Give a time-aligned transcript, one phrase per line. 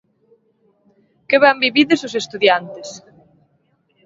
[1.27, 2.89] _Que ben vivides os estudiantes.